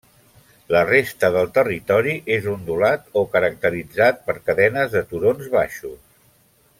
La 0.75 0.79
resta 0.85 1.29
del 1.35 1.51
territori 1.57 2.15
és 2.39 2.47
ondulat 2.53 3.05
o 3.21 3.25
caracteritzat 3.37 4.27
per 4.31 4.37
cadenes 4.51 4.93
de 4.99 5.05
turons 5.13 5.53
baixos. 5.61 5.97